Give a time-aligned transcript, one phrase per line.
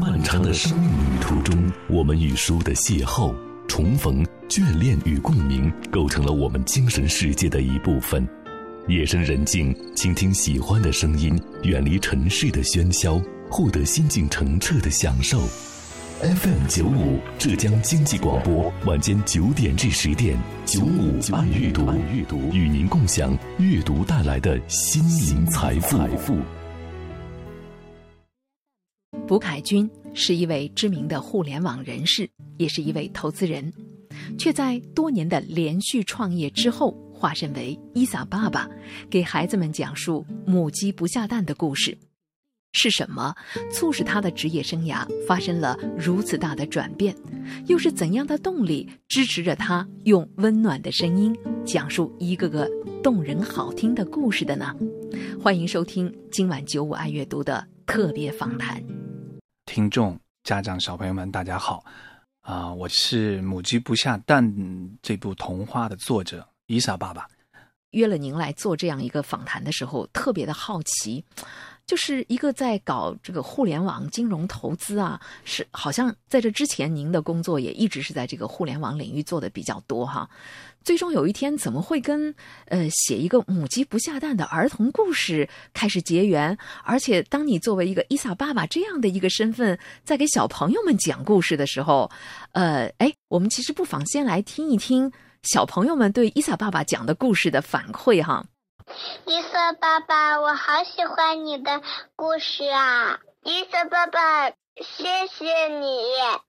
[0.00, 3.34] 漫长的生命旅途中，我们与书的邂逅、
[3.66, 8.24] 重逢、眷恋与共鸣，构成了我们精神世界的一部分。
[8.86, 15.40] 夜深人静，倾听喜欢的声音，远离尘世的喧嚣，获得心境澄澈的享受。
[16.20, 26.38] FM 九五浙江经济广播，晚间九点至十点，九五爱阅读，与您共享阅读带来的心灵财富。
[29.28, 32.26] 卜凯军是一位知名的互联网人士，
[32.56, 33.70] 也是一位投资人，
[34.38, 38.66] 却在多年的连续创业之后，化身为伊萨爸爸，
[39.10, 41.96] 给孩子们讲述母鸡不下蛋的故事。
[42.72, 43.34] 是什么
[43.70, 47.14] 促使他的职业生涯发生了如此大的转变？
[47.66, 51.36] 又是怎样的动力支持着他用温暖的声音
[51.66, 52.66] 讲述一个个
[53.02, 54.74] 动人好听的故事的呢？
[55.38, 58.82] 欢迎收听今晚九五爱阅读的特别访谈。
[59.68, 61.84] 听众、家长、小朋友们，大家好！
[62.40, 64.42] 啊，我是《母鸡不下蛋》
[65.02, 67.28] 这部童话的作者伊莎爸爸。
[67.90, 71.22] 约了您来做这样一个访谈的时候，特别的好奇。
[71.88, 80.28] 就是一个在搞这个互联网金融投资啊，是好像在这之前您的工作也一直是在这个互联网领域做的比较多哈。
[80.84, 82.34] 最终有一天怎么会跟
[82.66, 86.56] 呃写一个母鸡不下蛋的儿童故事开始结缘？
[86.84, 92.10] 而且当你作为一个伊萨爸爸这样的一个身份，在给小朋友们讲故事的时候，
[92.52, 95.10] 呃，哎，我们其实不妨先来听一听
[95.42, 98.44] 小朋友们对伊萨爸爸讲的故事的反馈哈。
[99.26, 101.82] 伊瑟爸爸，我好喜欢你的
[102.16, 103.20] 故事啊！
[103.42, 106.02] 伊瑟爸爸，谢谢你。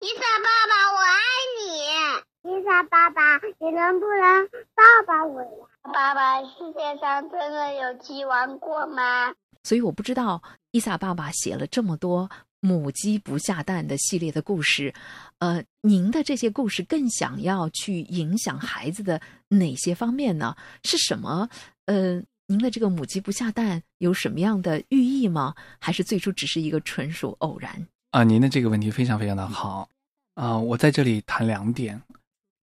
[0.00, 1.18] 伊瑟爸爸，我爱
[1.58, 2.50] 你。
[2.50, 5.92] 伊瑟爸爸，你能不能抱抱我呀？
[5.92, 9.34] 爸爸，世界上真的有鸡王国吗？
[9.62, 14.94] 所以我不知道伊萨爸爸写了这么多母鸡不下蛋的系列的故事，
[15.38, 20.56] 呃，您的这些故事更想要去影响孩子的哪些方面呢？
[20.84, 21.48] 是什么？
[21.86, 25.54] 呃，您的这个母鸡不下蛋有什么样的寓意吗？
[25.78, 27.86] 还是最初只是一个纯属偶然？
[28.10, 29.88] 啊，您的这个问题非常非常的好
[30.34, 30.58] 啊！
[30.58, 32.02] 我在这里谈两点。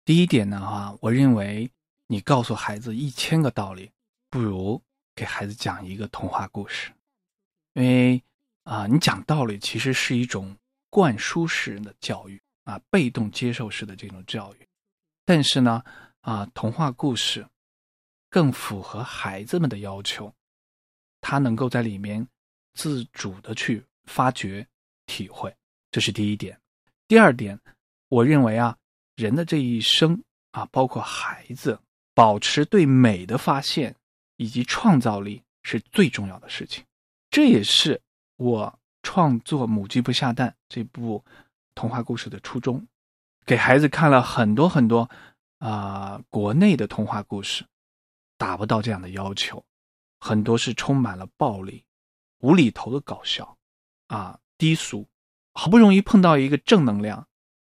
[0.05, 1.69] 第一点呢，哈，我认为
[2.07, 3.91] 你告诉孩子一千个道理，
[4.29, 4.81] 不如
[5.15, 6.91] 给孩子讲一个童话故事，
[7.73, 8.21] 因为
[8.63, 10.55] 啊，你讲道理其实是一种
[10.89, 14.67] 灌输式的教育啊，被动接受式的这种教育。
[15.25, 15.83] 但是呢，
[16.21, 17.45] 啊，童话故事。
[18.29, 20.33] 更符合孩子们的要求，
[21.21, 22.27] 他能够在里面
[22.73, 24.67] 自主的去发掘、
[25.05, 25.55] 体会，
[25.91, 26.59] 这是第一点。
[27.07, 27.59] 第二点，
[28.09, 28.75] 我认为啊，
[29.15, 30.19] 人的这一生
[30.49, 31.79] 啊，包括孩子，
[32.15, 33.95] 保持对美的发现
[34.37, 36.83] 以及创造力是最重要的事情。
[37.29, 38.01] 这也是
[38.43, 41.23] 我创作《母鸡不下蛋》这部
[41.75, 42.85] 童话故事的初衷。
[43.45, 45.09] 给孩子看了很多很多
[45.59, 47.65] 啊，国内的童话故事。
[48.37, 49.63] 达不到这样的要求，
[50.19, 51.85] 很多是充满了暴力、
[52.39, 53.57] 无厘头的搞笑，
[54.07, 55.07] 啊，低俗。
[55.53, 57.25] 好不容易碰到一个正能量，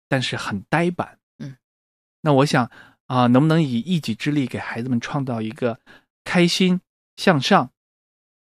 [0.08, 1.20] 但是很呆板。
[1.38, 1.56] 嗯，
[2.22, 2.68] 那我想
[3.06, 5.78] 啊，能不能以一己之力给孩子们创造一个
[6.24, 6.80] 开心、
[7.14, 7.70] 向上、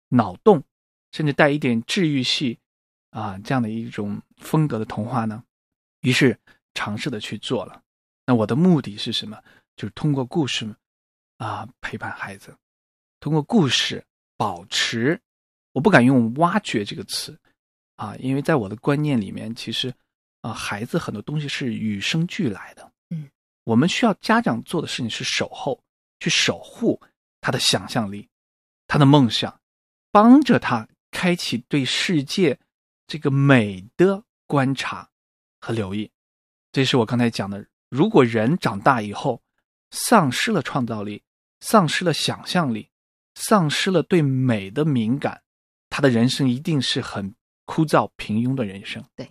[0.10, 0.64] 脑洞，
[1.12, 2.60] 甚至带一点治愈系
[3.10, 5.44] 啊这样的一种风格的童话呢？
[6.02, 6.38] 于是
[6.74, 7.82] 尝试的去做了。
[8.26, 9.42] 那我的目的是什么？
[9.76, 10.76] 就是通过故事。
[11.38, 12.56] 啊，陪伴孩子，
[13.20, 14.06] 通过故事
[14.38, 15.20] 保持，
[15.72, 17.36] 我不敢用“挖掘”这个词，
[17.96, 19.92] 啊，因为在我的观念里面，其实
[20.42, 22.92] 啊，孩子很多东西是与生俱来的。
[23.10, 23.28] 嗯，
[23.64, 25.84] 我们需要家长做的事情是守候，
[26.20, 27.02] 去守护
[27.40, 28.30] 他的想象力，
[28.86, 29.60] 他的梦想，
[30.12, 32.58] 帮着他开启对世界
[33.06, 35.10] 这个美的观察
[35.60, 36.10] 和留意。
[36.72, 39.44] 这是我刚才讲的，如果人长大以后
[39.92, 41.22] 丧失了创造力。
[41.64, 42.90] 丧失了想象力，
[43.36, 45.44] 丧失了对美的敏感，
[45.92, 47.36] 他的人生一定是很
[47.66, 49.06] 枯燥平庸的人生。
[49.16, 49.30] 对，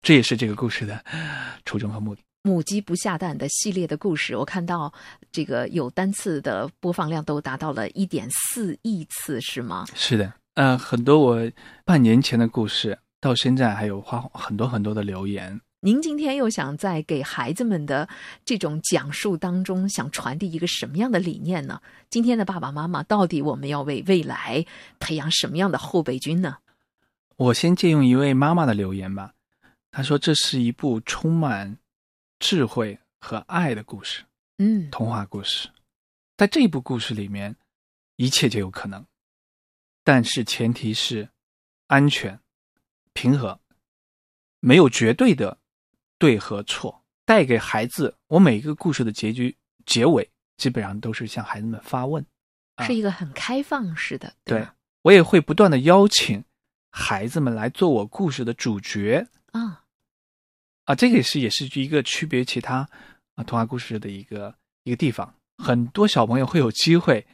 [0.00, 1.04] 这也是这个故事的
[1.66, 2.22] 初衷和目的。
[2.42, 4.94] 母鸡不下蛋的系列的故事，我看到
[5.32, 9.84] 这个有单次的播放量都达到了一点四亿次，是吗？
[9.96, 11.50] 是的，呃，很多我
[11.84, 15.60] 半年前的故事，到现在还有花很多很多的留言。
[15.80, 18.08] 您今天又想在给孩子们的
[18.44, 21.80] 这种讲述当中，想传递一个什么样的理念呢？
[22.08, 24.64] 今天的爸爸妈妈，到底我们要为未来
[25.00, 26.58] 培养什么样的后备军呢？
[27.36, 29.32] 我先借用一位妈妈的留言吧，
[29.90, 31.76] 她说：“这是一部充满
[32.38, 34.22] 智慧和爱的故事，
[34.58, 35.68] 嗯，童话故事。
[36.36, 37.56] 在这一部故事里面，
[38.16, 39.04] 一切皆有可能，
[40.04, 41.28] 但是前提是
[41.86, 42.38] 安全、
[43.12, 43.58] 平和。”
[44.64, 45.58] 没有绝对的
[46.18, 52.24] 对和错，带给孩子，我每一个故事的结局结尾基本上都是向孩子们发问，
[52.76, 54.68] 啊是一个很开放式的，对对
[55.02, 56.44] 我也会不断的邀请
[56.90, 59.84] 孩子们来做我故事的主角啊，
[60.84, 62.88] 啊，这个也是也是一个区别其他
[63.34, 65.34] 啊童话故事的一个一个地方。
[65.58, 67.26] 很多小朋友会有机会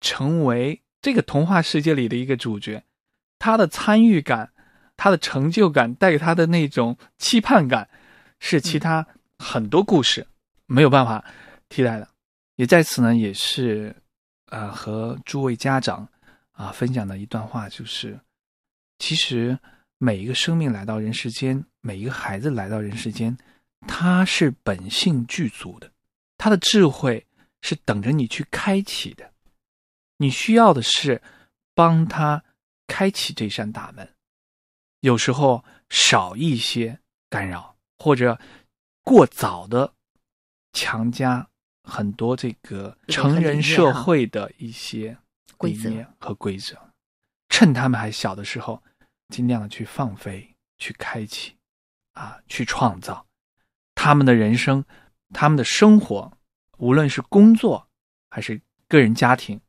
[0.00, 2.82] 成为这个童话世界里的一个主角，
[3.40, 4.50] 他的参与感、
[4.96, 7.90] 他的成就感带给他的那种期盼感，
[8.38, 9.04] 是其他
[9.36, 10.24] 很多故事
[10.66, 11.24] 没有办法
[11.68, 12.08] 替代的。
[12.54, 13.94] 也在此呢，也是
[14.46, 16.08] 呃和诸位家长
[16.52, 18.16] 啊分享的一段话，就是
[19.00, 19.58] 其实
[19.98, 23.36] 每一个生命来到人世间，每一个孩子来到人世间，
[23.88, 25.90] 他是本性具足的，
[26.38, 27.26] 他的智慧
[27.60, 29.31] 是等着你去开启的。
[30.16, 31.20] 你需要的是
[31.74, 32.44] 帮他
[32.86, 34.08] 开启这扇大门，
[35.00, 36.98] 有时候少一些
[37.28, 38.38] 干扰，或者
[39.02, 39.92] 过早的
[40.72, 41.48] 强加
[41.82, 45.16] 很多这个成人社会的一些
[45.56, 46.76] 规则理念和规则，
[47.48, 48.82] 趁他们还小的时候，
[49.28, 51.56] 尽量的去放飞、去开启，
[52.12, 53.26] 啊，去创造。
[53.94, 54.84] 他们的人生、
[55.30, 56.30] 他们的生活，
[56.78, 57.88] 无论是工作
[58.30, 59.60] 还是个人家庭，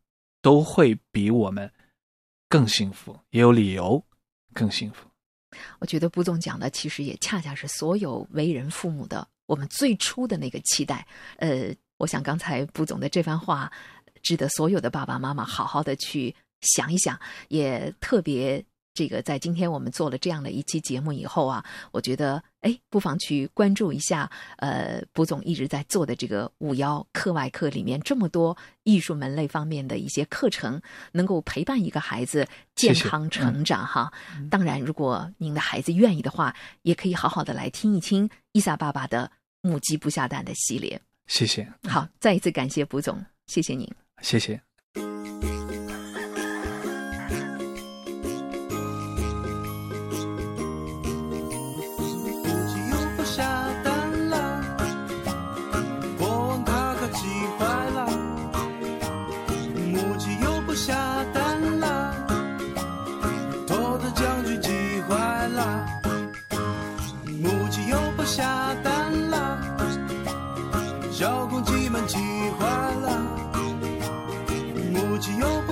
[0.44, 1.72] 都会比我们
[2.48, 4.06] 更幸福，也有理由
[4.54, 5.10] 更幸福。
[5.80, 11.08] 我觉得卜总讲的其实也恰恰是所有为人父母的我们最初的那个期待。
[11.38, 13.72] 呃，我想刚才卜总的这番话，
[14.22, 18.64] 值得所有的爸爸妈妈好好的去想一想，也特别。
[18.94, 30.82] 这个在今天我们做了这样的一期节目以后啊，我觉得哎，不妨去关注一下，呃，卜总一直在做的这个五幺课外课里面这么多艺术门类方面的一些课程，
[31.12, 34.14] 能够陪伴一个孩子健康成长哈。
[34.50, 39.32] 当然，如果您的孩子愿意的话，也可以好好的来听一听伊萨爸爸的
[39.62, 41.02] 母鸡不下蛋的系列。
[41.28, 43.90] 谢谢，好，再一次感谢卜总，谢谢您。
[44.22, 44.62] 谢谢。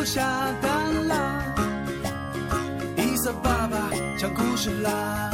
[0.03, 1.43] 下蛋啦，
[2.97, 5.30] 伊萨爸爸讲故事啦。